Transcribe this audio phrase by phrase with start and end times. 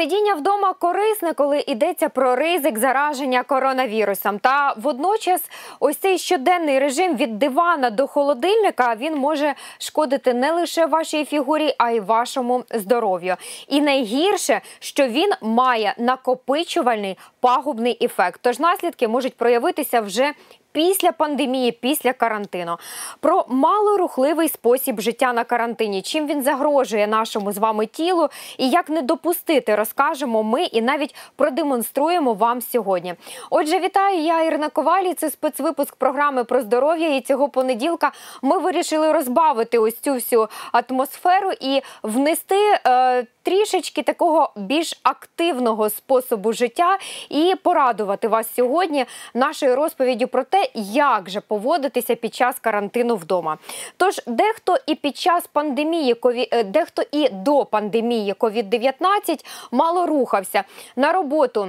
[0.00, 4.38] Сидіння вдома корисне, коли йдеться про ризик зараження коронавірусом.
[4.38, 5.42] Та водночас,
[5.80, 11.74] ось цей щоденний режим від дивана до холодильника він може шкодити не лише вашій фігурі,
[11.78, 13.36] а й вашому здоров'ю.
[13.68, 18.40] І найгірше, що він має накопичувальний пагубний ефект.
[18.42, 20.32] Тож наслідки можуть проявитися вже
[20.72, 22.76] після пандемії, після карантину,
[23.20, 28.28] про малорухливий спосіб життя на карантині, чим він загрожує нашому з вами тілу,
[28.58, 33.14] і як не допустити, розкажемо ми і навіть продемонструємо вам сьогодні.
[33.50, 35.14] Отже, вітаю я Ірина Ковалі.
[35.14, 37.16] Це спецвипуск програми про здоров'я.
[37.16, 42.80] І цього понеділка ми вирішили розбавити ось цю всю атмосферу і внести.
[42.86, 50.59] Е, Трішечки такого більш активного способу життя і порадувати вас сьогодні нашою розповіддю про те,
[50.74, 53.58] як же поводитися під час карантину вдома.
[53.96, 56.16] Тож дехто і під час пандемії
[56.52, 60.64] е, дехто і до пандемії COVID-19 мало рухався
[60.96, 61.68] на роботу.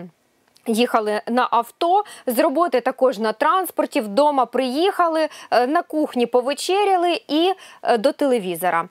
[0.67, 4.01] Їхали на авто з роботи також на транспорті.
[4.01, 7.53] Вдома приїхали е, на кухні, повечеряли і
[7.83, 8.89] е, до телевізора.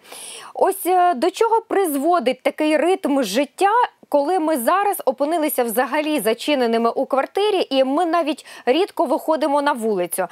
[0.55, 0.85] Ось
[1.17, 3.73] до чого призводить такий ритм життя
[4.11, 10.23] коли ми зараз опинилися взагалі зачиненими у квартирі, і ми навіть рідко виходимо на вулицю.
[10.23, 10.29] Е,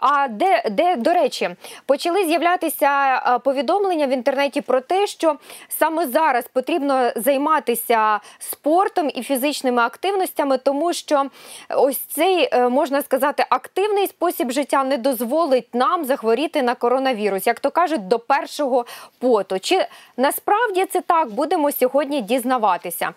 [0.00, 1.50] а де, де до речі,
[1.86, 5.36] почали з'являтися е, повідомлення в інтернеті про те, що
[5.68, 11.24] саме зараз потрібно займатися спортом і фізичними активностями, тому що
[11.76, 17.60] ось цей е, можна сказати активний спосіб життя не дозволить нам захворіти на коронавірус, як
[17.60, 18.86] то кажуть, до першого
[19.18, 19.58] поту.
[19.58, 22.93] Чи насправді це так будемо сьогодні дізнаватися?
[22.94, 23.14] Боротися.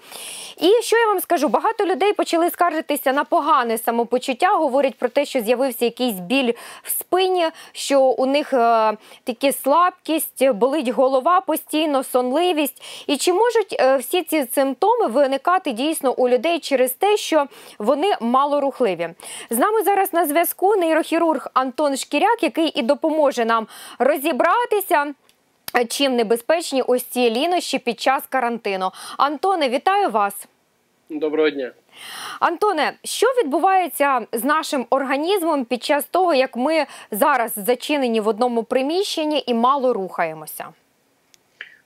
[0.58, 1.48] І що я вам скажу?
[1.48, 4.56] Багато людей почали скаржитися на погане самопочуття.
[4.56, 10.50] Говорять про те, що з'явився якийсь біль в спині, що у них е, такі слабкість,
[10.50, 12.84] болить голова постійно, сонливість.
[13.08, 17.46] І чи можуть е, всі ці симптоми виникати дійсно у людей через те, що
[17.80, 19.10] вони малорухливі?
[19.50, 23.68] З нами зараз на зв'язку нейрохірург Антон Шкіряк, який і допоможе нам
[24.00, 25.14] розібратися.
[25.90, 28.92] Чим небезпечні ось ці лінощі під час карантину?
[29.18, 30.48] Антоне, вітаю вас.
[31.10, 31.72] Доброго дня.
[32.40, 38.64] Антоне, що відбувається з нашим організмом під час того, як ми зараз зачинені в одному
[38.64, 40.66] приміщенні і мало рухаємося?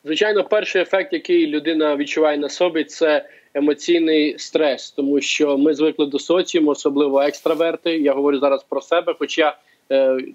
[0.04, 6.06] Звичайно, перший ефект, який людина відчуває на собі, це емоційний стрес, тому що ми звикли
[6.06, 7.98] до соціуму, особливо екстраверти.
[7.98, 9.58] Я говорю зараз про себе, хоча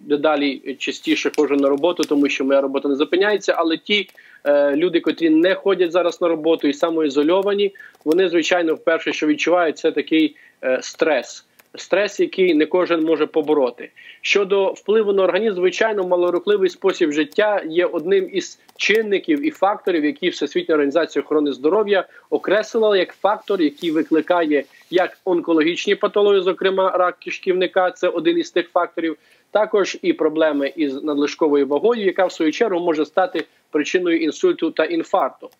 [0.01, 3.55] дедалі частіше ходжу на роботу, тому що моя робота не зупиняється.
[3.57, 4.09] Але ті
[4.45, 7.75] е, люди, котрі не ходять зараз на роботу і самоізольовані,
[8.05, 11.45] вони звичайно вперше, що відчувають, це такий е, стрес.
[11.75, 13.91] Стрес, який не кожен може побороти.
[14.21, 20.29] Щодо впливу на організм, звичайно, малорухливий спосіб життя є одним із чинників і факторів, які
[20.29, 27.91] Всесвітня організація охорони здоров'я окреслила як фактор, який викликає як онкологічні патології, зокрема рак кишківника,
[27.91, 29.17] це один із тих факторів,
[29.57, 34.85] також і проблеми із надлишковою вагою, яка в свою чергу може стати причиною інсульту та
[34.85, 35.51] інфаркту.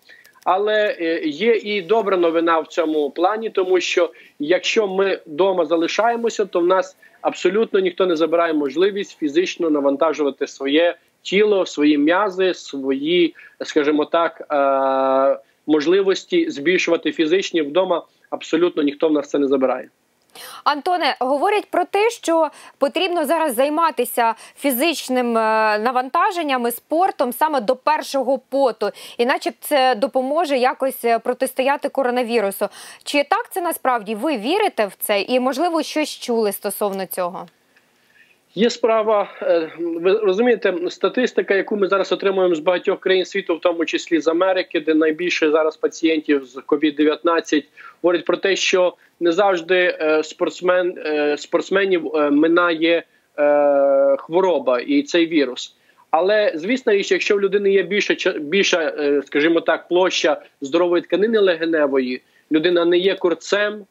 [0.45, 6.45] Але е, є і добра новина в цьому плані, тому що якщо ми вдома залишаємося,
[6.45, 13.35] то в нас абсолютно ніхто не забирає можливість фізично навантажувати своє тіло, свої м'язи, свої,
[13.65, 18.07] скажімо так, е, можливості збільшувати фізичні вдома.
[18.31, 19.89] Абсолютно ніхто в нас це не забирає.
[20.65, 27.77] Антоне, говорять про те, що потрібно зараз займатися фізичним навантаженнями, навантаженням і спортом саме до
[27.77, 32.69] першого поту, іначе це допоможе якось е, протистояти коронавірусу.
[33.05, 37.47] Чи так це насправді ви вірите в це і можливо щось чули стосовно цього?
[38.59, 43.61] Є справа, е, ви розумієте, статистика, яку ми зараз отримуємо з багатьох країн світу, в
[43.61, 47.65] тому числі з Америки, де найбільше зараз пацієнтів з COVID-19,
[48.03, 53.03] говорить про те, що не завжди е, спортсмен е, спортсменів минає
[54.19, 55.77] хвороба і цей вірус.
[56.11, 58.93] Але звісно, якщо в людини є більша, більша,
[59.27, 62.23] скажімо так, площа здорової тканини легеневої,
[62.53, 63.85] людина не є курцем,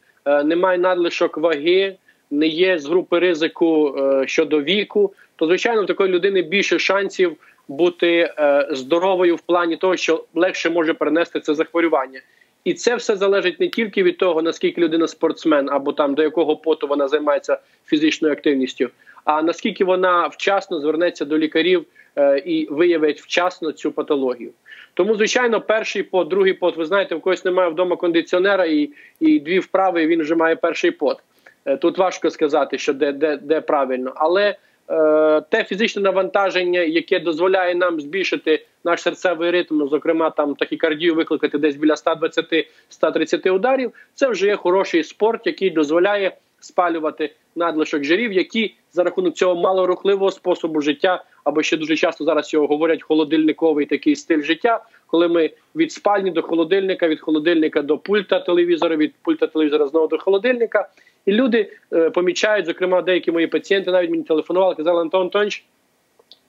[0.45, 1.95] не має надлишок ваги
[2.31, 7.38] не є з групи ризику е, щодо віку, то звичайно в такої людини більше шансів
[7.68, 12.22] бути е, здоровою в плані того, що легше може перенести це захворювання.
[12.63, 16.57] І це все залежить не тільки від того, наскільки людина спортсмен, або там до якого
[16.57, 18.89] поту вона займається фізичною активністю,
[19.24, 21.86] а наскільки вона вчасно звернеться до лікарів
[22.16, 24.51] е, і виявить вчасно цю патологію.
[24.94, 28.89] Тому, звичайно, перший пот, другий пот, ви знаєте, в когось немає вдома кондиціонера і
[29.19, 31.18] і дві вправи, і він вже має перший пот.
[31.66, 34.56] Е, тут важко сказати, що де де, де правильно, але
[34.90, 41.58] е, те фізичне навантаження, яке дозволяє нам збільшити наш серцевий ритм, зокрема там тахікардію викликати
[41.58, 48.76] десь біля 120-130 ударів, це вже є хороший спорт, який дозволяє спалювати надлишок жирів, які
[48.92, 54.16] за рахунок цього малорухливого способу життя, або ще дуже часто зараз його говорять холодильниковий такий
[54.16, 59.48] стиль життя, коли ми від спальні до холодильника, від холодильника до пульта телевізора, від пульта
[59.48, 60.90] телевізора знову до холодильника.
[61.25, 65.66] І люди е, помічають, зокрема, деякі мої пацієнти навіть мені телефонували, казали Антон Антонович,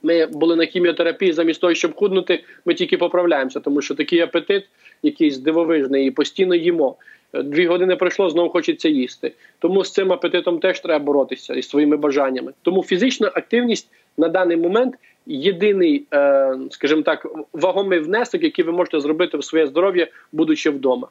[0.02, 4.64] ми були на хіміотерапії, замість того, щоб худнути, ми тільки поправляємося, тому що такий апетит,
[5.02, 6.96] якийсь дивовижний, і постійно їмо.
[7.32, 9.32] Е, Дві години пройшло, знову хочеться їсти.
[9.58, 12.52] Тому з цим апетитом теж треба боротися і своїми бажаннями.
[12.62, 14.94] Тому фізична активність на даний момент
[15.26, 21.08] єдиний, е, скажімо так, вагомий внесок, який ви можете зробити в своє здоров'я, будучи вдома.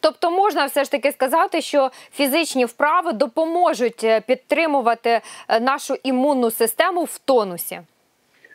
[0.00, 6.50] Тобто можна все ж таки сказати, що фізичні вправи допоможуть е, підтримувати е, нашу імунну
[6.50, 7.80] систему в тонусі.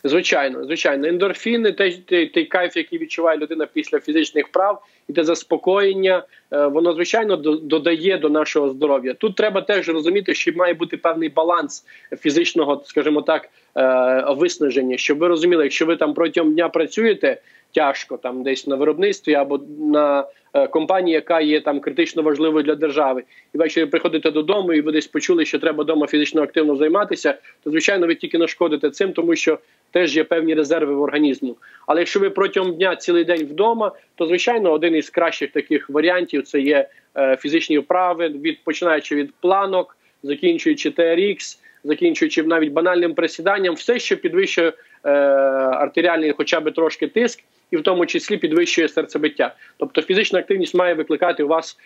[0.04, 5.24] Звичайно, звичайно, ендорфіни, той, той, той кайф, який відчуває людина після фізичних вправ, і те
[5.24, 9.14] заспокоєння, е, воно звичайно до- додає до нашого здоров'я.
[9.14, 11.86] Тут треба теж розуміти, що має бути певний баланс
[12.20, 14.98] фізичного, скажімо так, е, виснаження.
[14.98, 19.60] Щоб ви розуміли, якщо ви там протягом дня працюєте тяжко, там десь на виробництві або
[19.80, 23.24] на е, компанії, яка є там критично важливою для держави,
[23.56, 27.70] і ввечері приходите додому, і ви десь почули, що треба вдома фізично активно займатися, то
[27.70, 29.60] звичайно ви тільки нашкодите цим, тому що
[29.92, 31.58] теж є певні резерви в організму.
[31.88, 36.44] Але якщо ви протягом дня цілий день вдома, то звичайно один із кращих таких варіантів
[36.44, 43.76] це є е, фізичні вправи, від починаючи від планок, закінчуючи TRX, закінчуючи навіть банальним присіданням,
[43.76, 49.56] все, що підвищує артеріальний, хоча б трошки тиск, і в тому числі підвищує серцебиття.
[49.78, 51.78] Тобто фізична активність має викликати у вас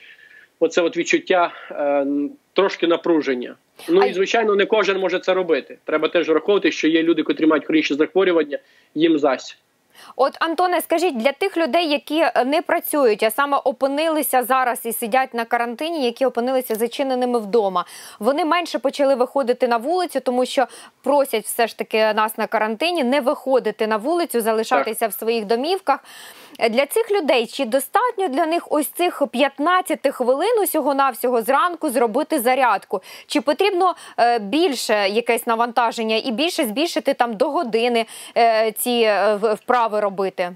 [0.59, 2.05] оце от відчуття е,
[2.53, 3.55] трошки напруження.
[3.89, 5.77] Ну і звичайно, не кожен може це робити.
[5.85, 8.59] Треба теж враховувати, що є люди, котрі мають хронічні захворювання,
[8.95, 9.57] їм зась.
[10.15, 14.93] От, Антоне, скажіть для тих людей, які е, не працюють, а саме опинилися зараз і
[14.93, 17.85] сидять на карантині, які опинилися зачиненими вдома,
[18.19, 20.67] вони менше почали виходити на вулицю, тому що
[21.03, 25.99] просять все ж таки нас на карантині не виходити на вулицю, залишатися в своїх домівках.
[26.59, 31.89] Е, Для цих людей чи достатньо для них ось цих 15 хвилин усього навсього зранку
[31.89, 33.01] зробити зарядку?
[33.27, 38.05] Чи потрібно е, більше якесь навантаження і більше збільшити там до години
[38.37, 39.09] е, ці
[39.41, 40.55] вправи робити?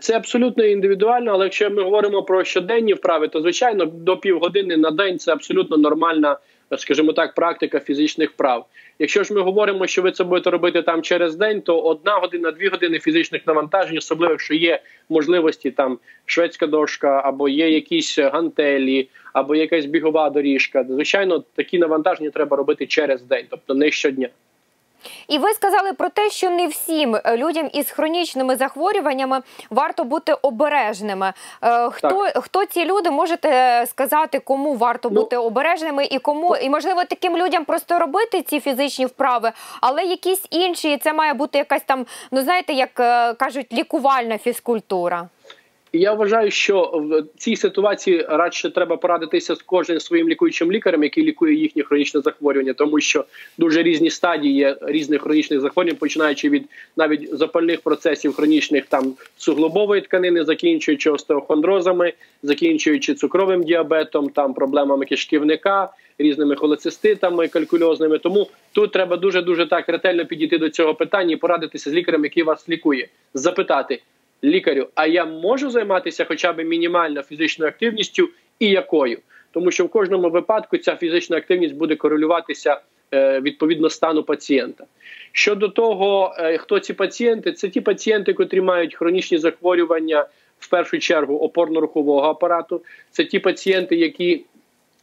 [0.00, 4.90] Це абсолютно індивідуально, але якщо ми говоримо про щоденні вправи, то звичайно до півгодини на
[4.90, 6.36] день це абсолютно нормальна,
[6.76, 8.66] скажімо так, практика фізичних вправ.
[8.98, 12.50] Якщо ж ми говоримо, що ви це будете робити там через день, то одна година,
[12.50, 19.08] дві години фізичних навантажень, особливо якщо є можливості там шведська дошка, або є якісь гантелі,
[19.32, 20.84] або якась бігова доріжка.
[20.88, 24.28] Звичайно, такі навантаження треба робити через день, тобто не щодня.
[25.28, 29.40] І ви сказали про те, що не всім е, людям із хронічними захворюваннями
[29.70, 31.32] варто бути обережними.
[31.62, 36.70] Е, Хто, хто ці люди можете сказати, кому варто Ну, бути обережними і кому і
[36.70, 41.58] можливо таким людям просто робити ці фізичні вправи, але якісь інші, і це має бути
[41.58, 45.28] якась там, ну знаєте, як е, кажуть, лікувальна фізкультура.
[45.92, 51.24] Я вважаю, що в цій ситуації радше треба порадитися з кожним своїм лікуючим лікарем, який
[51.24, 53.24] лікує їхнє хронічне захворювання, тому що
[53.58, 56.64] дуже різні стадії є різних хронічних захворювань, починаючи від
[56.96, 65.88] навіть запальних процесів хронічних там суглобової тканини, закінчуючи остеохондрозами, закінчуючи цукровим діабетом, там проблемами кишківника,
[66.18, 68.18] різними холециститами, калькульозними.
[68.18, 72.24] Тому тут треба дуже дуже так ретельно підійти до цього питання і порадитися з лікарем,
[72.24, 74.00] який вас лікує, запитати
[74.44, 78.28] лікарю, а я можу займатися хоча б мінімально фізичною активністю
[78.58, 79.18] і якою?
[79.52, 82.80] Тому що в кожному випадку ця фізична активність буде корелюватися
[83.14, 84.84] е, відповідно стану пацієнта.
[85.32, 90.26] Щодо того, е, хто ці пацієнти, це ті пацієнти, котрі мають хронічні захворювання
[90.58, 92.82] в першу чергу опорно-рухового апарату.
[93.10, 94.44] Це ті пацієнти, які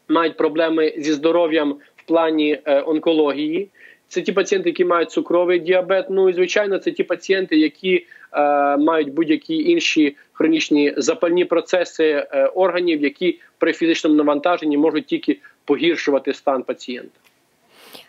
[0.08, 3.70] мають проблеми зі здоров'ям в плані е, онкології.
[4.08, 6.06] Це ті пацієнти, які мають цукровий діабет.
[6.10, 12.46] Ну і звичайно, це ті пацієнти, які е, мають будь-які інші хронічні запальні процеси е,
[12.46, 17.20] органів, які при фізичному навантаженні можуть тільки погіршувати стан пацієнта.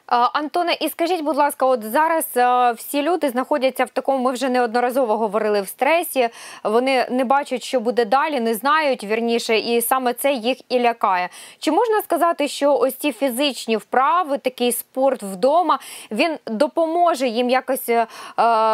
[0.09, 4.33] А, Антоне, і скажіть, будь ласка, от зараз е, всі люди знаходяться в такому, ми
[4.33, 6.29] вже неодноразово говорили в стресі.
[6.65, 11.29] Вони не бачать, що буде далі, не знають вірніше, і саме це їх і лякає.
[11.59, 15.79] Чи можна сказати, що ось ці фізичні вправи, такий спорт вдома,
[16.11, 18.07] він допоможе їм якось е,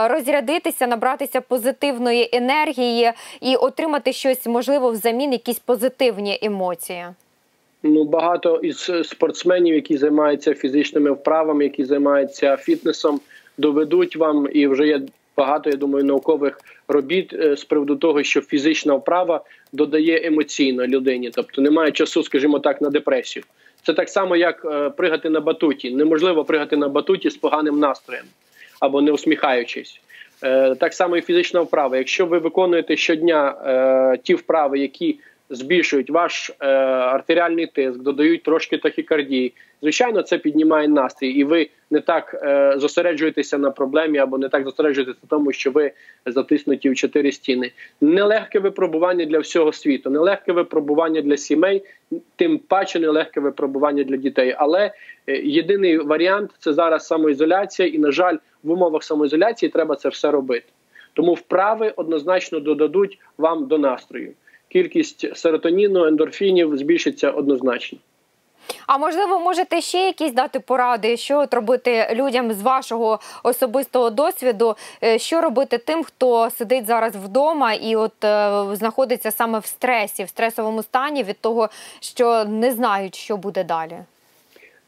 [0.08, 7.06] розрядитися, набратися позитивної енергії і отримати щось можливо взамін, якісь позитивні емоції?
[7.82, 13.20] Ну, багато із спортсменів, які займаються фізичними вправами, які займаються фітнесом,
[13.58, 15.00] доведуть вам, і вже є
[15.36, 19.40] багато, я думаю, наукових робіт е, з приводу того, що фізична вправа
[19.72, 23.44] додає емоційно людині, тобто немає часу, скажімо так, на депресію.
[23.82, 25.90] Це так само, як е, пригати на батуті.
[25.90, 28.24] Неможливо пригати на батуті з поганим настроєм
[28.80, 30.00] або не усміхаючись.
[30.44, 31.96] Е, Так само і фізична вправа.
[31.96, 35.18] Якщо ви виконуєте щодня ті вправи, які
[35.52, 39.54] збільшують ваш е, артеріальний тиск, додають трошки тахікардії.
[39.82, 44.64] Звичайно, це піднімає настрій, і ви не так е, зосереджуєтеся на проблемі або не так
[44.64, 45.92] зосереджуєтеся на тому, що ви
[46.26, 47.72] затиснуті в чотири стіни.
[48.00, 51.82] Нелегке випробування для всього світу, нелегке випробування для сімей,
[52.36, 54.54] тим паче нелегке випробування для дітей.
[54.58, 54.92] Але
[55.26, 60.30] е, єдиний варіант це зараз самоізоляція, і на жаль, в умовах самоізоляції треба це все
[60.30, 60.66] робити.
[61.12, 64.32] Тому вправи однозначно додадуть вам до настрою
[64.72, 67.98] кількість серотоніну, ендорфінів збільшиться однозначно.
[68.86, 74.76] А можливо, можете ще якісь дати поради, що от робити людям з вашого особистого досвіду,
[75.04, 80.24] е, що робити тим, хто сидить зараз вдома і от е, знаходиться саме в стресі,
[80.24, 81.68] в стресовому стані від того,
[82.00, 83.98] що не знають, що буде далі.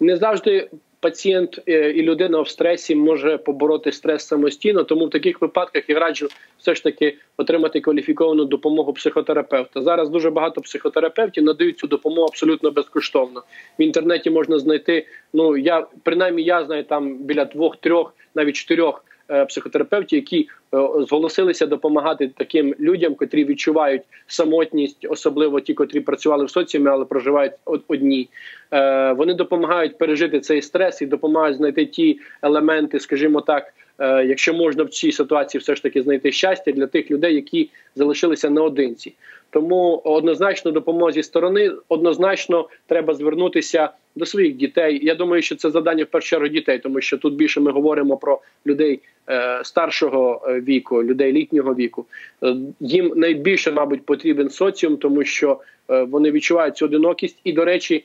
[0.01, 0.69] Не завжди
[1.05, 4.85] пацієнт е, і людина в стресі може побороти стрес самостійно.
[4.85, 9.83] Тому в таких випадках я раджу все ж таки отримати кваліфіковану допомогу психотерапевта.
[9.83, 13.43] Зараз дуже багато психотерапевтів надають цю допомогу абсолютно безкоштовно.
[13.79, 15.07] В інтернеті можна знайти.
[15.33, 19.05] Ну я принаймні я знаю там біля двох, трьох, навіть чотирьох.
[19.31, 20.79] Е, психотерапевтів, які е,
[21.09, 27.53] зголосилися допомагати таким людям, котрі відчувають самотність, особливо ті, котрі працювали в соціумі, але проживають
[27.89, 28.29] одні.
[28.73, 33.75] Е, вони допомагають пережити цей стрес і допомагають знайти ті елементи, скажімо так.
[33.99, 38.51] Якщо можна в цій ситуації все ж таки знайти щастя для тих людей, які залишилися
[38.51, 39.15] наодинці,
[39.51, 45.01] тому однозначно допомога зі сторони однозначно треба звернутися до своїх дітей.
[45.03, 48.17] Я думаю, що це завдання в першу чергу дітей, тому що тут більше ми говоримо
[48.17, 52.07] про людей Е, старшого е, віку, людей літнього віку.
[52.43, 57.41] Е, їм найбільше, мабуть, потрібен соціум, тому що вони відчувають цю одинокість.
[57.45, 58.05] І, до речі,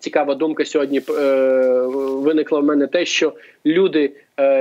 [0.00, 1.00] цікава думка сьогодні
[2.20, 3.32] виникла в мене те, що
[3.66, 4.12] люди,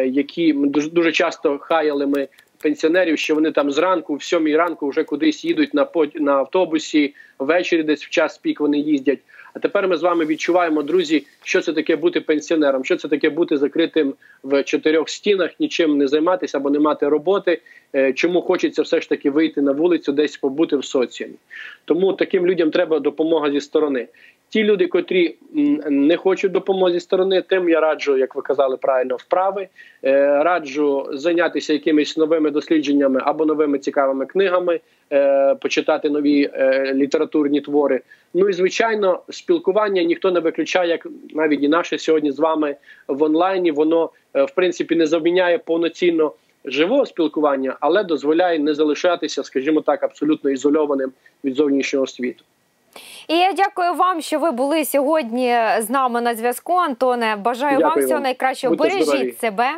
[0.05, 2.27] які дуже дуже часто хаяли ми.
[2.61, 7.83] Пенсіонерів, що вони там зранку, в сьомій ранку, вже кудись їдуть на на автобусі, ввечері
[7.83, 9.19] десь в час пік вони їздять.
[9.53, 13.29] А тепер ми з вами відчуваємо, друзі, що це таке бути пенсіонером, що це таке
[13.29, 17.61] бути закритим в чотирьох стінах, нічим не займатися або не мати роботи.
[17.95, 21.35] Е, чому хочеться все ж таки вийти на вулицю, десь побути в соціумі?
[21.85, 24.07] Тому таким людям треба допомога зі сторони.
[24.49, 25.35] Ті люди, котрі
[25.89, 29.67] не хочуть допомоги зі сторони, тим я раджу, як ви казали правильно, вправи.
[30.03, 34.79] Е, раджу зайнятися якимись новими дослідженнями або новими цікавими книгами,
[35.11, 38.01] е, почитати нові е, літературні твори.
[38.33, 42.75] Ну і звичайно, спілкування ніхто не виключає, як навіть і наше сьогодні з вами
[43.07, 43.71] в онлайні.
[43.71, 46.33] Воно в принципі не заміняє повноцінно.
[46.65, 51.11] Живого спілкування, але дозволяє не залишатися, скажімо так, абсолютно ізольованим
[51.43, 52.43] від зовнішнього світу.
[53.27, 56.73] І я дякую вам, що ви були сьогодні з нами на зв'язку.
[56.73, 58.75] Антоне, бажаю дякую вам всього найкращого.
[58.75, 59.31] Будьте Бережіть здорові.
[59.31, 59.75] себе.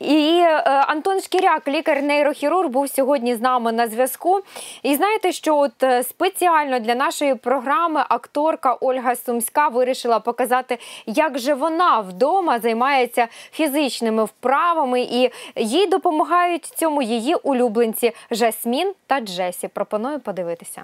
[0.00, 4.40] І е, Антон Шкіряк, лікар-нейрохірург, був сьогодні з нами на зв'язку.
[4.82, 11.38] І знаєте, що от е, спеціально для нашої програми акторка Ольга Сумська вирішила показати, як
[11.38, 19.68] же вона вдома займається фізичними вправами, і їй допомагають цьому її улюбленці Жасмін та Джесі.
[19.68, 20.82] Пропоную подивитися.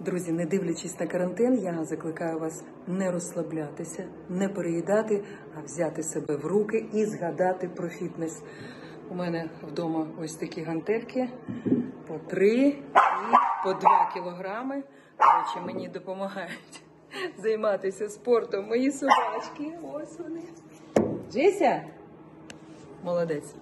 [0.00, 5.24] Друзі, не дивлячись на карантин, я закликаю вас не розслаблятися, не переїдати,
[5.56, 8.42] а взяти себе в руки і згадати про фітнес.
[9.10, 11.28] У мене вдома ось такі гантельки
[12.06, 12.74] по три і
[13.64, 14.82] по два кілограми.
[15.18, 16.82] До речі, мені допомагають
[17.38, 19.72] займатися спортом мої собачки.
[19.94, 20.40] Ось вони.
[21.32, 21.82] Джеся?
[23.04, 23.54] Молодець.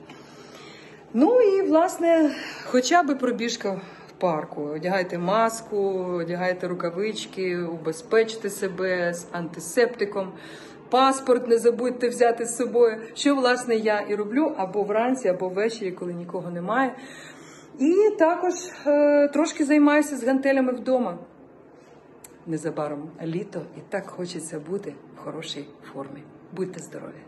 [1.15, 2.31] Ну і власне,
[2.65, 3.81] хоча б пробіжка
[4.19, 4.63] парку.
[4.63, 5.77] Одягайте маску,
[6.21, 10.33] одягайте рукавички, убезпечте себе з антисептиком.
[10.91, 15.93] Паспорт не забудьте взяти з собою, що власне я і роблю або вранці, або ввечері,
[15.93, 16.95] коли нікого немає.
[17.79, 18.55] І також
[18.87, 21.19] е, трошки займаюся з гантелями вдома.
[22.47, 26.23] Незабаром літо і так хочеться бути в хорошій формі.
[26.53, 27.21] Будьте здорові!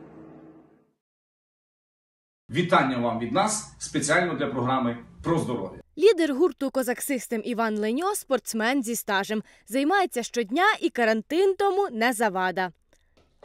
[2.51, 5.81] Вітання вам від нас спеціально для програми про здоров'я.
[5.99, 9.43] Лідер гурту Козак Систем Іван Леньо спортсмен зі стажем.
[9.69, 12.73] Займається щодня і карантин тому не завада.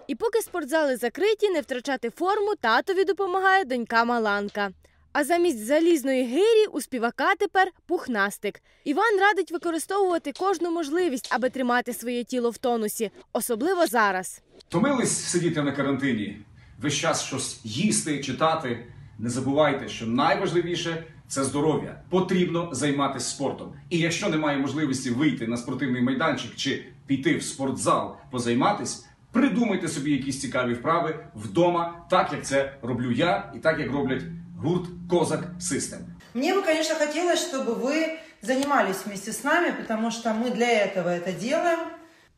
[0.07, 4.71] І поки спортзали закриті, не втрачати форму татові допомагає донька Маланка.
[5.13, 8.61] А замість залізної гирі у співака тепер пухнастик.
[8.83, 14.41] Іван радить використовувати кожну можливість, аби тримати своє тіло в тонусі, особливо зараз.
[14.57, 16.37] Втомились сидіти на карантині,
[16.81, 18.87] весь час щось їсти, читати.
[19.19, 22.00] Не забувайте, що найважливіше це здоров'я.
[22.08, 23.72] Потрібно займатися спортом.
[23.90, 30.10] І якщо немає можливості вийти на спортивний майданчик чи піти в спортзал позайматись, придумайте собі
[30.10, 34.22] якісь цікаві вправи вдома, так як це роблю я, і так як роблять
[34.58, 35.98] гурт Козак Систем.
[36.34, 41.08] Мне бы, конечно, хотелось, чтобы вы занимались вместе с нами, потому что мы для этого
[41.08, 41.78] это делаем.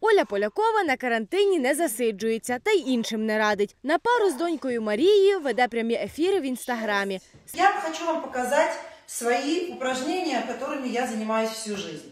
[0.01, 3.75] Оля Полякова на карантині не засиджується та й іншим не радить.
[3.83, 7.19] На пару з донькою Марією веде прямі ефіри в інстаграмі.
[7.53, 12.09] Я хочу вам показать свои упражнения, которыми я занимаюсь всю жизнь.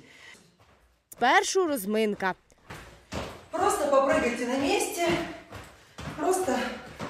[1.11, 2.33] Спершу розминка.
[3.51, 5.07] Просто попрыгайте на месте,
[6.17, 6.57] просто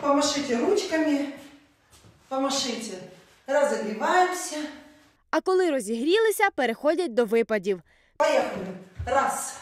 [0.02, 1.30] помашите ручками,
[2.30, 2.98] помашите.
[3.48, 4.58] Разогреваемся.
[5.32, 7.82] А коли розігрілися, переходять до випадів.
[8.18, 8.66] Поехали.
[9.06, 9.54] Раз,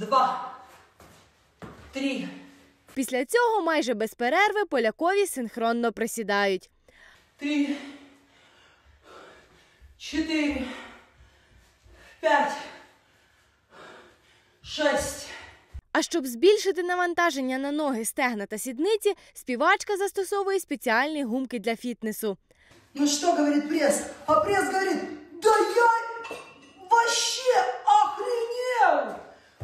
[0.00, 0.54] два,
[1.92, 2.28] три,
[2.94, 6.70] Після цього майже без перерви полякові синхронно присідають.
[7.36, 7.76] три,
[9.98, 10.62] четыре,
[12.20, 12.52] пять,
[14.62, 15.26] шесть.
[15.92, 22.36] А щоб збільшити навантаження на ноги, стегна та сідниці, співачка застосовує спеціальні гумки для фітнесу.
[22.94, 24.02] Ну что говорит пресс?
[24.26, 24.98] А пресс говорит,
[25.42, 25.86] да я
[26.90, 29.19] вообще охренел!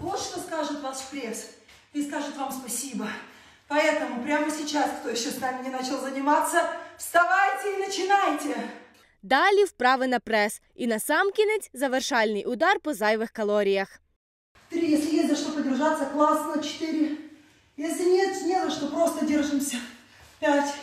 [0.05, 1.49] Вот что скажет ваш пресс.
[1.93, 3.07] И скажет вам спасибо.
[3.67, 8.69] Поэтому прямо сейчас, кто еще с нами не начал заниматься, вставайте и начинайте.
[9.23, 10.61] Далі вправи на прес.
[10.75, 13.99] І насамкінець завершальний удар по зайвих калоріях.
[14.69, 16.61] Три, если есть за что подержаться, классно.
[16.61, 17.17] Четыре.
[17.77, 19.77] Если нет, не за что, просто держимся.
[20.39, 20.73] Пять,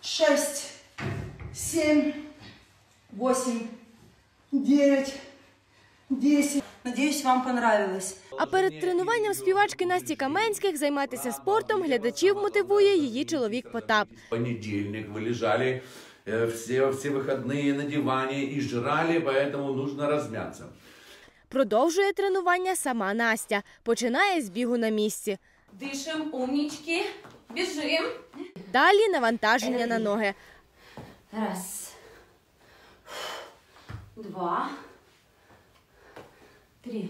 [0.00, 0.70] шесть,
[1.54, 2.12] семь,
[3.12, 3.68] восемь,
[4.52, 5.14] девять,
[6.08, 6.64] десять.
[6.88, 8.16] Надеюсь, вам понравилось.
[8.38, 14.08] А перед тренуванням співачки Насті Каменських займатися спортом глядачів мотивує її чоловік Потап.
[14.30, 15.82] понедельник вы лежали
[16.26, 20.64] э, все, все выходные на диване и жрали, поэтому нужно размяться.
[21.48, 23.62] Продовжує тренування сама Настя.
[23.82, 25.38] Починає з бігу на місці.
[25.82, 27.02] Дышим, умнички.
[27.56, 28.04] Бежим.
[28.72, 30.34] Далі навантаження на ноги.
[31.32, 31.92] Раз.
[34.16, 34.68] Два.
[36.81, 37.09] Три.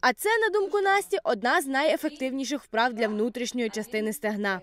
[0.00, 4.60] А це, на думку Насті, одна з найефективніших вправ для внутрішньої частини стегна.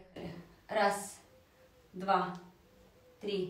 [0.67, 1.17] Раз.
[1.93, 2.39] Два.
[3.21, 3.47] Три.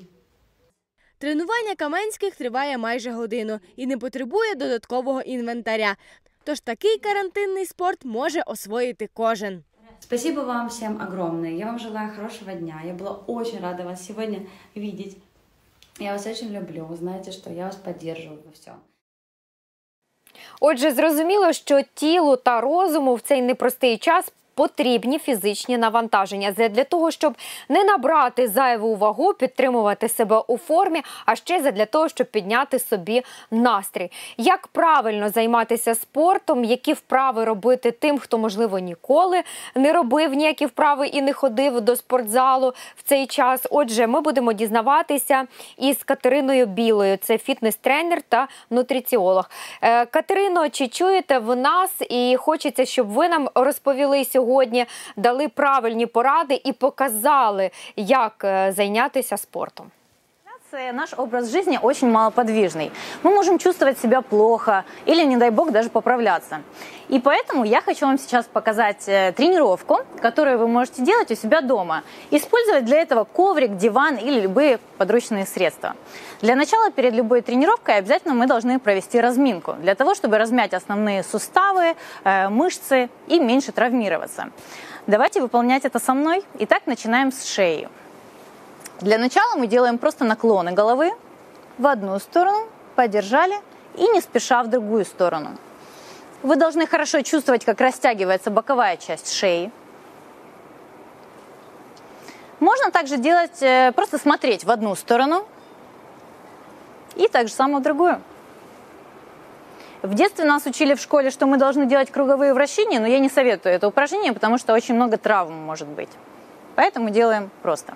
[1.17, 5.95] Тренування Каменських триває майже годину і не потребує додаткового інвентаря.
[6.43, 9.63] Тож такий карантинний спорт може освоїти кожен.
[9.99, 11.51] Спасибо вам всем огромное.
[11.51, 12.81] Я вам желаю хорошего дня.
[12.85, 15.17] Я была очень рада вас сегодня видеть.
[15.99, 16.85] Я вас очень люблю.
[16.85, 18.75] Вы знаете, что я вас поддерживаю во всем.
[20.63, 24.31] Отже, зрозуміло, що тілу та розуму в цей непростий час.
[24.61, 27.35] Потрібні фізичні навантаження для того, щоб
[27.69, 33.23] не набрати зайву вагу, підтримувати себе у формі, а ще для того, щоб підняти собі
[33.51, 34.11] настрій.
[34.37, 39.43] Як правильно займатися спортом, які вправи робити тим, хто можливо ніколи
[39.75, 43.67] не робив ніякі вправи і не ходив до спортзалу в цей час.
[43.71, 45.47] Отже, ми будемо дізнаватися
[45.77, 47.17] із Катериною Білою.
[47.17, 49.49] Це фітнес-тренер та нутриціолог.
[49.81, 51.91] Е, Катерино, чи чуєте ви нас?
[52.09, 54.50] І хочеться, щоб ви нам розповіли сьогодні,
[55.15, 59.91] дали правильні поради і показали, як е, зайнятися спортом.
[60.73, 62.91] Э, Наш образ жизни очень малоподвижный.
[63.23, 66.61] Мы можем чувствовать себя плохо или, не дай бог, даже поправляться.
[67.09, 71.61] И поэтому я хочу вам сейчас показать э, тренировку, которую вы можете делать у себя
[71.61, 72.03] дома.
[72.29, 75.95] Использовать для этого коврик, диван или любые подручные средства.
[76.41, 81.23] Для начала перед любой тренировкой обязательно мы должны провести разминку, для того, чтобы размять основные
[81.23, 84.51] суставы, э, мышцы и меньше травмироваться.
[85.05, 86.43] Давайте выполнять это со мной.
[86.59, 87.89] Итак, начинаем с шеи.
[89.01, 91.11] Для начала мы делаем просто наклоны головы
[91.79, 93.55] в одну сторону, подержали
[93.95, 95.57] и не спеша в другую сторону.
[96.43, 99.71] Вы должны хорошо чувствовать, как растягивается боковая часть шеи.
[102.59, 105.47] Можно также делать, э, просто смотреть в одну сторону
[107.15, 108.21] и так же самое в другую.
[110.03, 113.29] В детстве нас учили в школе, что мы должны делать круговые вращения, но я не
[113.29, 116.09] советую это упражнение, потому что очень много травм может быть.
[116.75, 117.95] Поэтому делаем просто.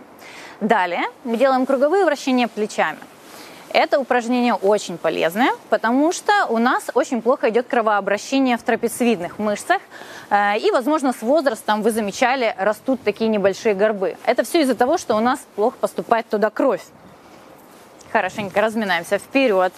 [0.62, 3.00] Далее мы делаем круговые вращения плечами.
[3.74, 9.82] Это упражнение очень полезное, потому что у нас очень плохо идет кровообращение в трапециевидных мышцах.
[10.30, 14.16] Э, и, возможно, с возрастом, вы замечали, растут такие небольшие горбы.
[14.26, 16.84] Это все из-за того, что у нас плохо поступает туда кровь.
[18.14, 19.74] Хорошенько разминаемся вперед.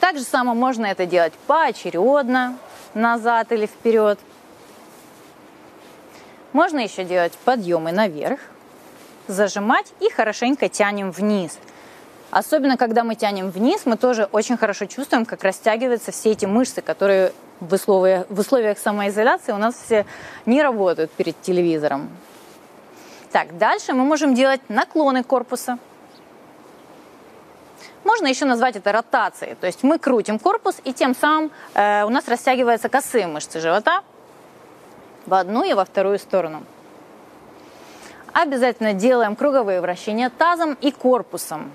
[0.00, 2.56] Так же само можно это делать поочередно,
[2.94, 4.18] назад или вперед.
[6.54, 8.40] Можно еще делать подъемы наверх,
[9.28, 11.58] зажимать и хорошенько тянем вниз.
[12.30, 16.82] Особенно, когда мы тянем вниз, мы тоже очень хорошо чувствуем, как растягиваются все эти мышцы,
[16.82, 20.04] которые в условиях, в условиях самоизоляции у нас все
[20.44, 22.10] не работают перед телевизором.
[23.32, 25.78] Так, дальше мы можем делать наклоны корпуса.
[28.04, 29.54] Можно еще назвать это ротацией.
[29.54, 34.02] То есть мы крутим корпус, и тем самым э, у нас растягиваются косые мышцы живота
[35.26, 36.62] в одну и во вторую сторону.
[38.40, 41.72] Обязательно делаем круговые вращения тазом и корпусом.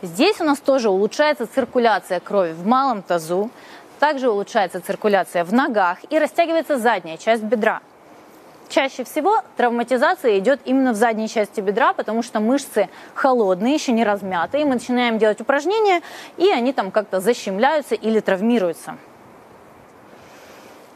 [0.00, 3.50] Здесь у нас тоже улучшается циркуляция крови в малом тазу,
[3.98, 7.80] также улучшается циркуляция в ногах и растягивается задняя часть бедра.
[8.68, 14.04] Чаще всего травматизация идет именно в задней части бедра, потому что мышцы холодные, еще не
[14.04, 14.64] размятые.
[14.64, 16.02] Мы начинаем делать упражнения,
[16.36, 18.96] и они там как-то защемляются или травмируются.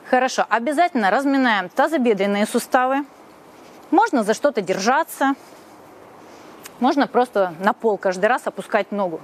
[0.08, 3.04] Хорошо, обязательно разминаем тазобедренные суставы.
[3.90, 5.34] Можно за что-то держаться.
[6.78, 9.20] Можно просто на пол каждый раз опускать ногу.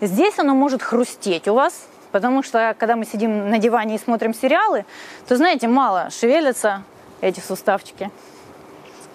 [0.00, 4.32] Здесь оно может хрустеть у вас, потому что когда мы сидим на диване и смотрим
[4.32, 4.86] сериалы,
[5.26, 6.84] то, знаете, мало шевелятся
[7.20, 8.10] эти суставчики.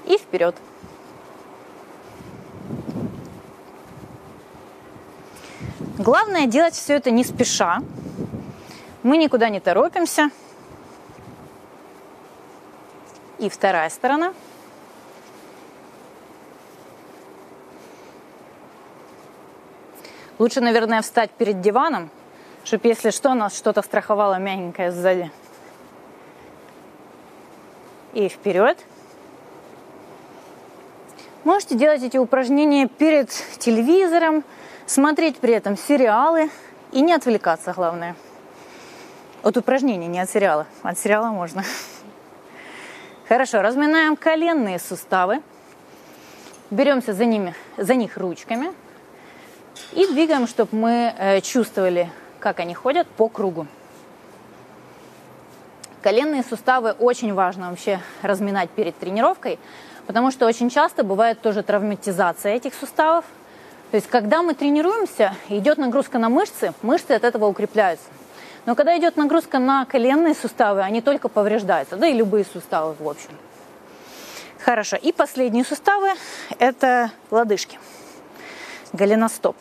[0.06, 0.56] И вперед.
[5.98, 7.82] Главное делать все это не спеша.
[9.04, 10.32] Мы никуда не торопимся.
[13.40, 14.34] И вторая сторона.
[20.40, 22.10] Лучше, наверное, встать перед диваном,
[22.64, 25.32] чтобы, если что, нас что-то страховало мягенькое сзади.
[28.14, 28.78] И вперед.
[31.44, 34.44] Можете делать эти упражнения перед телевизором,
[34.86, 36.50] смотреть при этом сериалы
[36.92, 38.16] и не отвлекаться, главное.
[39.44, 40.68] От упражнений, не от сериала.
[40.84, 41.64] От сериала можно.
[43.34, 45.42] Хорошо, разминаем коленные суставы.
[46.70, 48.72] Беремся за, ними, за них ручками
[49.94, 53.66] и двигаем, чтобы мы э, чувствовали, как они ходят по кругу.
[56.04, 59.58] Коленные суставы очень важно вообще разминать перед тренировкой,
[60.06, 63.26] потому что очень часто бывает тоже травматизация этих суставов.
[63.90, 68.06] То есть, когда мы тренируемся, идет нагрузка на мышцы, мышцы от этого укрепляются.
[68.66, 73.08] Но когда идет нагрузка на коленные суставы, они только повреждаются, да и любые суставы в
[73.08, 73.32] общем.
[74.64, 74.96] Хорошо.
[74.96, 76.12] И последние суставы–
[76.60, 77.78] это лодыжки,
[78.94, 79.58] голеностоп.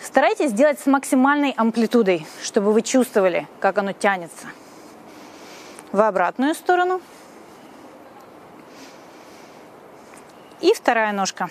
[0.00, 4.46] Старайтесь делать с максимальной амплитудой, чтобы вы чувствовали, как оно тянется.
[5.90, 7.00] В обратную сторону.
[10.60, 11.50] И вторая ножка.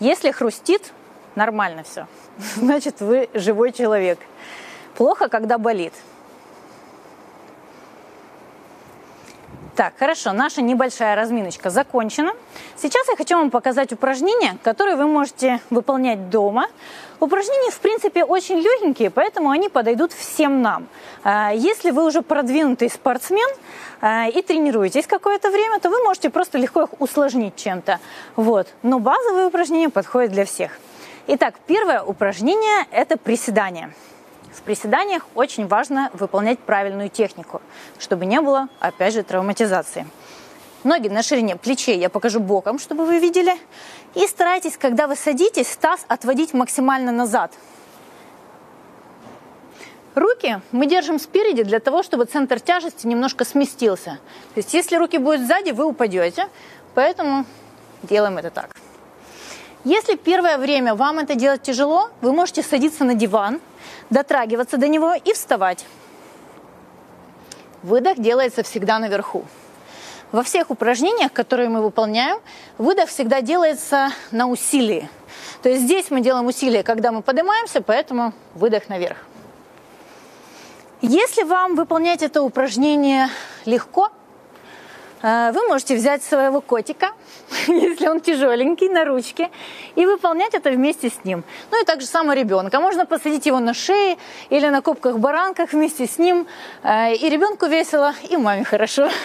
[0.00, 0.92] Если хрустит,
[1.36, 2.06] нормально все.
[2.56, 4.18] Значит, вы живой человек.
[4.96, 5.92] Плохо, когда болит.
[9.76, 12.32] Так, хорошо, наша небольшая разминочка закончена.
[12.76, 16.66] Сейчас я хочу вам показать упражнения, которые вы можете выполнять дома.
[17.20, 20.88] Упражнения, в принципе, очень легенькие, поэтому они подойдут всем нам.
[21.22, 23.48] А, если вы уже продвинутый спортсмен
[24.00, 28.00] а, и тренируетесь какое-то время, то вы можете просто легко их усложнить чем-то.
[28.36, 28.68] Вот.
[28.82, 30.72] Но базовые упражнения подходят для всех.
[31.26, 33.92] Итак, первое упражнение– это приседание.
[34.52, 37.62] В приседаниях очень важно выполнять правильную технику,
[37.98, 40.06] чтобы не было, опять же, травматизации.
[40.82, 43.54] Ноги на ширине плечей я покажу боком, чтобы вы видели.
[44.14, 47.52] И старайтесь, когда вы садитесь, таз отводить максимально назад.
[50.14, 54.18] Руки мы держим спереди для того, чтобы центр тяжести немножко сместился.
[54.54, 56.48] То есть если руки будут сзади, вы упадете.
[56.94, 57.44] Поэтому
[58.02, 58.74] делаем это так.
[59.84, 63.60] Если первое время вам это делать тяжело, вы можете садиться на диван,
[64.10, 65.86] дотрагиваться до него и вставать.
[67.82, 69.44] Выдох делается всегда наверху.
[70.32, 72.38] Во всех упражнениях, которые мы выполняем,
[72.78, 75.08] выдох всегда делается на усилии.
[75.62, 79.16] То есть здесь мы делаем усилие, когда мы поднимаемся, поэтому выдох наверх.
[81.00, 83.28] Если вам выполнять это упражнение
[83.64, 84.10] легко,
[85.22, 87.12] вы можете взять своего котика,
[87.66, 89.50] если он тяжеленький, на ручке,
[89.94, 91.44] и выполнять это вместе с ним.
[91.70, 92.80] Ну и также само ребенка.
[92.80, 94.16] Можно посадить его на шее
[94.48, 96.46] или на копках-баранках вместе с ним.
[96.82, 99.08] Э, и ребенку весело, и маме хорошо.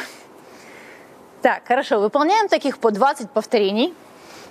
[1.42, 3.94] Так, хорошо, выполняем таких по 20 повторений,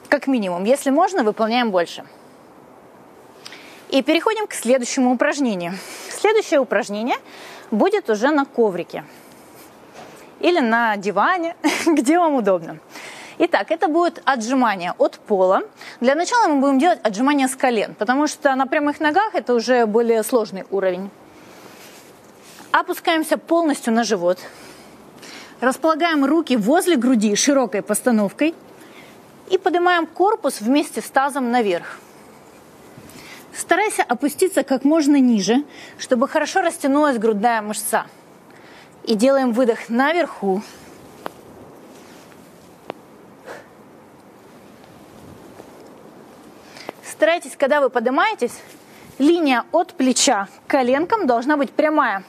[0.09, 0.63] как минимум.
[0.63, 2.05] Если можно, выполняем больше.
[3.89, 5.73] И переходим к следующему упражнению.
[6.09, 7.17] Следующее упражнение
[7.73, 9.03] будет уже на коврике
[10.45, 12.79] или на диване, где вам удобно.
[13.39, 15.63] Итак, это будет отжимание от пола.
[16.01, 19.87] Для начала мы будем делать отжимание с колен, потому что на прямых ногах это уже
[19.87, 21.11] более сложный уровень.
[22.73, 24.39] Опускаемся полностью на живот.
[25.61, 28.55] Располагаем руки возле груди широкой постановкой
[29.51, 31.99] и поднимаем корпус вместе с тазом наверх.
[33.57, 35.65] Старайся опуститься как можно ниже,
[35.97, 38.05] чтобы хорошо растянулась грудная мышца.
[39.05, 40.63] И делаем выдох наверху.
[47.05, 48.59] Старайтесь, когда вы поднимаетесь,
[49.19, 52.25] линия от плеча к коленкам должна быть прямая.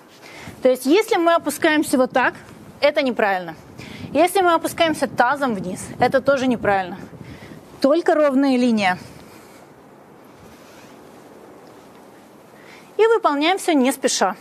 [0.61, 2.33] То есть, если мы опускаемся вот так,
[2.81, 3.55] это неправильно.
[4.11, 6.97] Если мы опускаемся тазом вниз, это тоже неправильно.
[7.81, 8.97] Только ровная линия.
[12.97, 14.35] И выполняем все не спеша.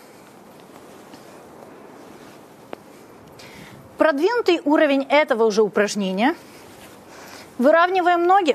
[4.04, 6.36] Продвинутый уровень этого уже упражнения.
[7.56, 8.54] Выравниваем ноги.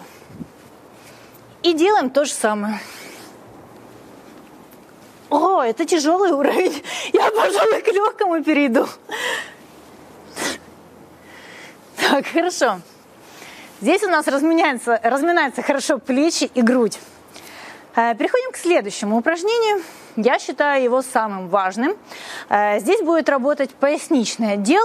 [1.63, 2.79] И делаем то же самое.
[5.31, 6.83] О, это тяжелый уровень.
[7.13, 8.87] Я, пожалуй, к легкому перейду.
[11.97, 12.81] Так, хорошо.
[13.81, 16.99] Здесь у нас разминается, разминается хорошо плечи и грудь.
[17.95, 19.81] Э, переходим к следующему упражнению.
[20.21, 21.95] Я считаю его самым важным.
[22.49, 24.83] Э, здесь будет работать поясничный отдел.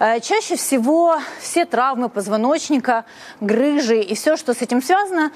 [0.00, 3.04] Э, чаще всего все травмы позвоночника,
[3.40, 5.30] грыжи и все, что с этим связано,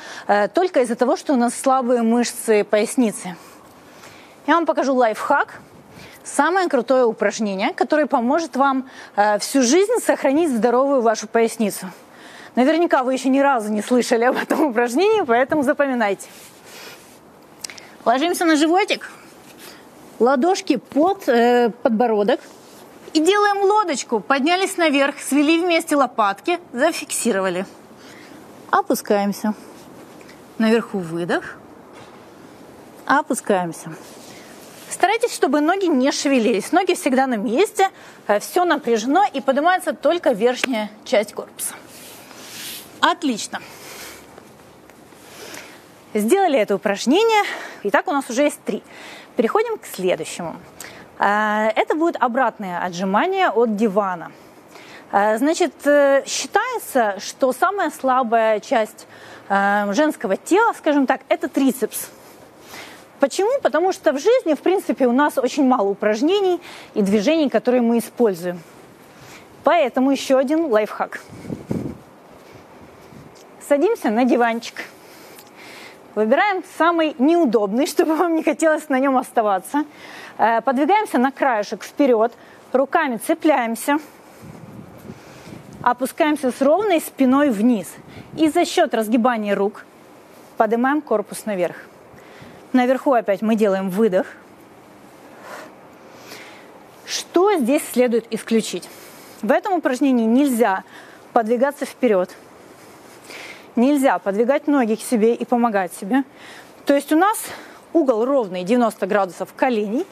[0.52, 3.36] только из-за того, что у нас слабые мышцы поясницы.
[4.48, 5.60] Я вам покажу лайфхак.
[6.24, 8.90] Самое крутое упражнение, которое поможет вам
[9.38, 11.86] всю жизнь сохранить здоровую вашу поясницу.
[12.56, 16.26] Наверняка вы еще ни разу не слышали об этом упражнении, поэтому запоминайте.
[18.04, 19.10] Ложимся на животик,
[20.18, 22.40] ладошки под э, подбородок
[23.12, 24.20] и делаем лодочку.
[24.20, 27.66] Поднялись наверх, свели вместе лопатки, зафиксировали.
[28.70, 29.54] Опускаемся.
[30.58, 31.56] Наверху выдох.
[33.06, 33.94] Опускаемся.
[34.90, 36.72] Старайтесь, чтобы ноги не шевелились.
[36.72, 37.90] Ноги всегда на месте,
[38.26, 41.74] э, все напряжено и поднимается только верхняя часть корпуса.
[43.00, 43.60] Отлично.
[46.14, 47.44] Сделали это упражнение.
[47.82, 48.82] Итак, у нас уже есть три.
[49.36, 50.56] Переходим к следующему.
[51.18, 54.32] А, это будет обратное отжимание от дивана.
[55.12, 59.06] А, значит, э, считается, что самая слабая часть
[59.48, 62.08] э, женского тела, скажем так, это трицепс.
[63.20, 63.50] Почему?
[63.62, 66.60] Потому что в жизни, в принципе, у нас очень мало упражнений
[66.94, 68.60] и движений, которые мы используем.
[69.64, 71.20] Поэтому еще один лайфхак.
[73.66, 74.84] Садимся на диванчик.
[76.16, 79.84] Выбираем самый неудобный, чтобы вам не хотелось на нем оставаться.
[80.38, 82.32] Э, подвигаемся на краешек вперед,
[82.72, 83.98] руками цепляемся,
[85.82, 87.94] опускаемся с ровной спиной вниз.
[88.34, 89.84] И за счет разгибания рук
[90.56, 91.76] поднимаем корпус наверх.
[92.72, 94.26] Наверху опять мы делаем выдох.
[97.04, 98.88] Что здесь следует исключить?
[99.42, 100.82] В этом упражнении нельзя
[101.34, 102.34] подвигаться вперед–
[103.76, 106.24] нельзя подвигать ноги к себе и помогать себе.
[106.84, 107.38] То есть у нас
[107.92, 110.06] угол ровный 90 градусов коленей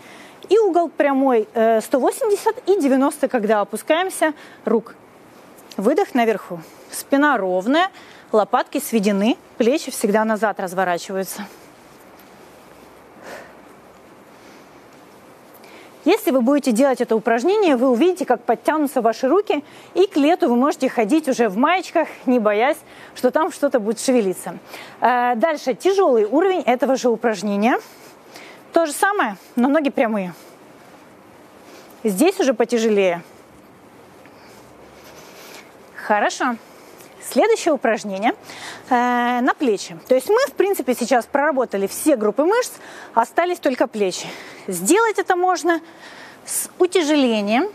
[0.48, 4.94] и угол прямой 180 э, и 90, когда опускаемся рук.
[5.77, 6.61] Выдох наверху.
[6.90, 7.90] Спина ровная,
[8.31, 11.46] лопатки сведены, плечи всегда назад разворачиваются.
[16.05, 19.64] Если вы будете делать это упражнение, вы увидите, как подтянутся ваши руки,
[19.95, 22.77] и к лету вы можете ходить уже в маечках, не боясь,
[23.14, 24.59] что там что-то будет шевелиться.
[25.01, 27.79] Э, дальше, тяжелый уровень этого же упражнения.
[28.73, 30.35] То же самое, но ноги прямые.
[32.03, 33.23] Здесь уже потяжелее.
[35.95, 36.57] Хорошо.
[37.30, 38.34] Следующее упражнение
[38.90, 39.96] э, на плечи.
[40.08, 42.72] То есть мы, в принципе, сейчас проработали все группы мышц,
[43.14, 44.26] остались только плечи.
[44.66, 45.80] Сделать это можно
[46.44, 47.68] с утяжелением.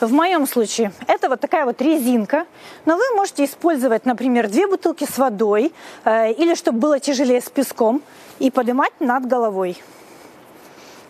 [0.00, 2.46] В моем случае это вот такая вот резинка,
[2.84, 5.72] но вы можете использовать, например, две бутылки с водой
[6.04, 8.02] э, или чтобы было тяжелее с песком
[8.40, 9.80] и поднимать над головой.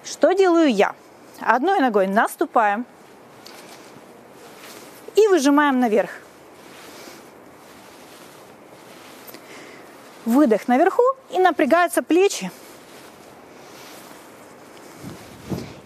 [0.05, 0.95] Что делаю я?
[1.41, 2.85] Одной ногой наступаем
[5.17, 6.24] и выжимаем наверх.
[10.25, 12.51] Выдох наверху и напрягаются плечи.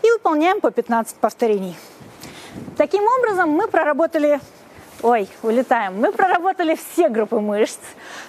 [0.02, 1.76] И выполняем по 15 повторений.
[2.76, 4.40] Таким образом мы проработали
[5.00, 6.00] Ой, улетаем.
[6.00, 7.78] Мы проработали все группы мышц,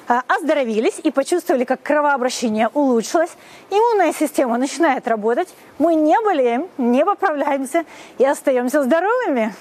[0.08, 3.32] а, оздоровились и почувствовали, как кровообращение улучшилось.
[3.72, 5.50] Иммунная система начинает работать.
[5.80, 7.86] Мы не болеем, не поправляемся
[8.20, 9.56] и остаемся здоровыми.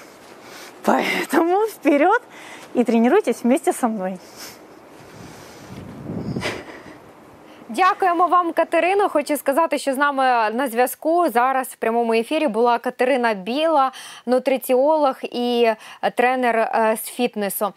[0.83, 2.21] Поэтому вперед
[2.75, 4.19] и тренируйтесь вместе со мной.
[7.71, 9.09] Дякуємо вам, Катерино.
[9.09, 10.23] Хочу сказати, що з нами
[10.55, 13.91] на зв'язку зараз в прямому ефірі була Катерина Біла,
[14.25, 15.69] нутриціолог і
[16.15, 17.73] тренер е, з фітнесу.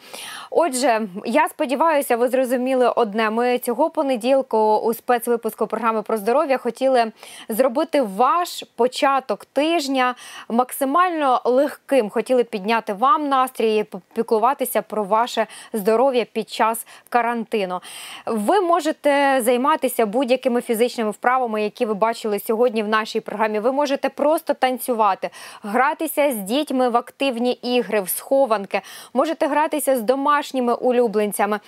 [0.50, 3.30] Отже, я сподіваюся, ви зрозуміли одне.
[3.30, 7.12] Ми цього понеділку у спецвипуску програми про здоров'я хотіли
[7.48, 10.14] зробити ваш початок тижня
[10.48, 12.10] максимально легким.
[12.10, 17.80] Хотіли підняти вам настрій і попіклуватися про ваше здоров'я під час карантину.
[18.26, 19.38] Ви можете
[19.82, 23.58] займатися будь-якими фізичними вправами, які ви бачили сьогодні в нашій програмі.
[23.60, 25.30] Ви можете просто танцювати,
[25.62, 28.80] гратися з дітьми в активні ігри, в схованки,
[29.14, 31.60] можете гратися з домашніми улюбленцями.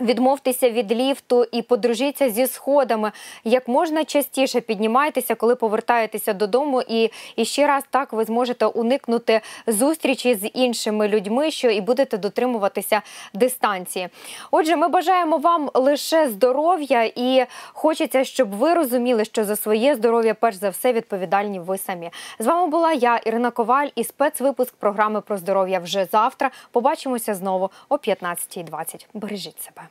[0.00, 3.12] Відмовтеся від ліфту і подружіться зі сходами.
[3.44, 9.40] Як можна частіше піднімайтеся, коли повертаєтеся додому, і, і ще раз так ви зможете уникнути
[9.66, 13.02] зустрічі з іншими людьми, що і будете дотримуватися
[13.34, 14.08] дистанції.
[14.50, 20.34] Отже, ми бажаємо вам лише здоров'я, і хочеться, щоб ви розуміли, що за своє здоров'я
[20.34, 22.10] перш за все відповідальні ви самі.
[22.38, 26.50] З вами була я, Ірина Коваль, і спецвипуск програми про здоров'я вже завтра.
[26.70, 29.06] Побачимося знову о 15.20.
[29.14, 29.87] Бережіть себе.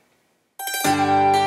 [0.97, 1.46] Música